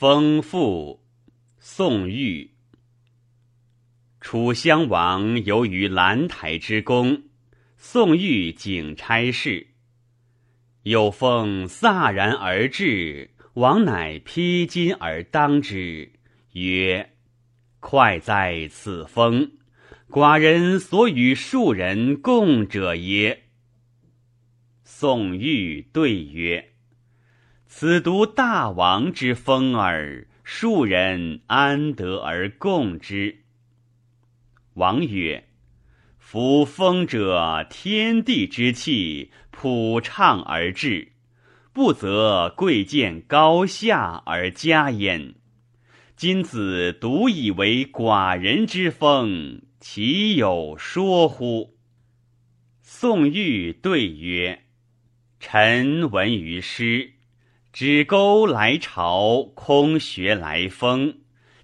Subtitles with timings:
[0.00, 1.02] 丰富，
[1.58, 2.52] 宋玉。
[4.20, 7.24] 楚襄王游于兰台之宫，
[7.76, 9.66] 宋玉景差事。
[10.84, 16.12] 有风飒然而至，王乃披巾而当之，
[16.52, 17.14] 曰
[17.80, 19.50] ：“快哉此风！
[20.08, 23.46] 寡人所与庶人共者也。”
[24.84, 26.67] 宋玉对曰
[27.70, 33.44] ：“此独大王之风耳，庶人安得而共之？”
[34.74, 35.48] 王曰
[36.18, 41.12] ：“夫风者，天地之气，普畅而至，
[41.74, 45.34] 不则贵贱高下而加焉。
[46.16, 51.76] 今子独以为寡人之风，其有说乎？”
[52.80, 54.64] 宋玉对曰
[55.38, 57.12] ：“臣闻于诗，
[57.78, 61.18] 指钩来朝，空穴来风，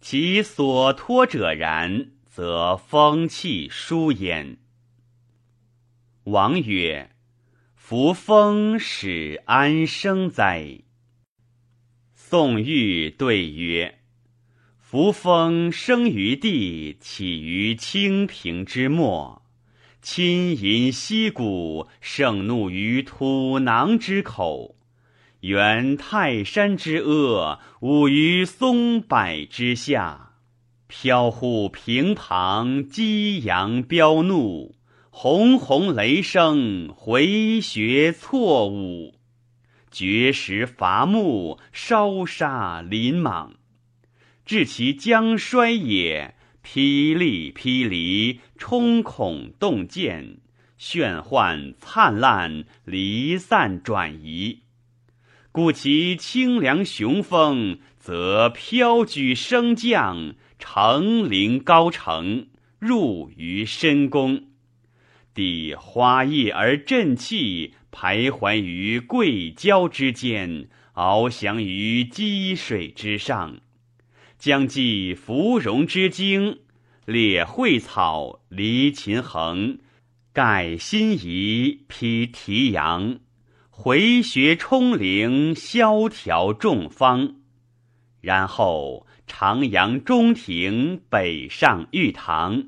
[0.00, 4.56] 其所托者然。”则风气疏焉。
[6.24, 7.12] 王曰
[7.76, 10.80] ：“夫风使安生哉？”
[12.12, 14.00] 宋玉对曰
[14.82, 19.44] ：“夫风生于地，起于清平之末，
[20.02, 24.74] 亲淫溪谷，盛怒于土囊之口，
[25.40, 30.26] 原泰山之阿，舞于松柏之下。”
[30.92, 34.74] 飘忽平旁，激扬飙怒，
[35.10, 39.14] 轰轰雷声，回旋错误，
[39.92, 43.54] 绝石伐木，烧杀林莽，
[44.44, 46.34] 至其将衰也。
[46.62, 50.38] 霹雳霹雳，冲孔洞见，
[50.76, 54.64] 炫幻灿烂，离散转移。
[55.52, 60.34] 故其清凉雄风，则飘举升降。
[60.62, 62.48] 成陵高城，
[62.78, 64.44] 入于深宫，
[65.32, 73.60] 地花叶而振气，徘徊于桂交之间，翱翔于积水之上，
[74.38, 76.58] 将寄芙蓉之精，
[77.06, 79.78] 列蕙草，离秦衡，
[80.34, 83.18] 盖辛夷，披提阳，
[83.82, 87.36] 回穴冲陵，萧条众方，
[88.20, 89.06] 然后。
[89.26, 92.64] 长阳中庭，北上玉堂，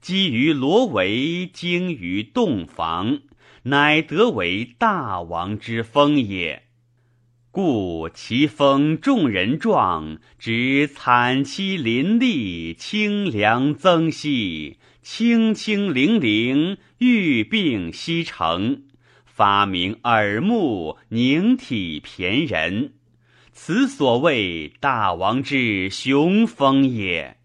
[0.00, 3.18] 积于罗帷，精于洞房，
[3.64, 6.62] 乃得为大王之风也。
[7.50, 18.84] 故其风众人壮，执惨凄林立，清凉增息，清清灵灵，玉并西成，
[19.36, 22.92] 发明耳目，凝体骈人。
[23.50, 27.36] 此所谓大王之雄风也。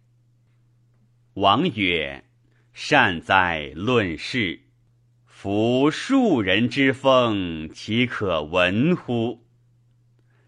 [1.33, 2.25] 王曰
[2.73, 4.59] ：“善哉论事！
[5.25, 9.47] 夫庶人之风，岂可闻乎？”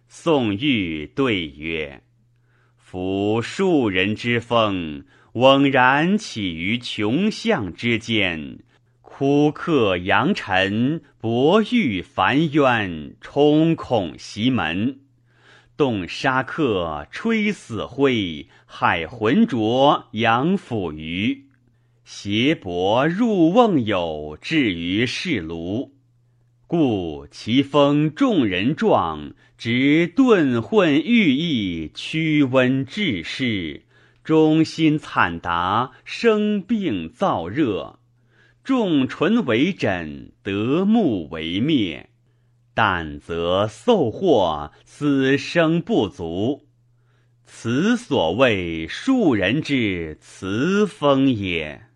[0.08, 2.04] 宋玉对曰
[2.78, 8.60] ：“夫庶人之风，枉然起于穷巷之间，
[9.14, 15.02] 枯客扬尘，薄玉烦冤，冲孔袭门。”
[15.76, 21.48] 动沙客，吹死灰，海浑浊，扬腐鱼，
[22.06, 25.90] 胁伯入瓮友，至于室庐。
[26.66, 33.84] 故其风众人壮，执顿混欲意，驱温治湿，
[34.24, 38.00] 中心惨达，生病燥热，
[38.64, 42.10] 众唇为枕，得目为灭。
[42.74, 46.68] 但则受祸，死生不足。
[47.44, 51.91] 此所谓庶人之辞风也。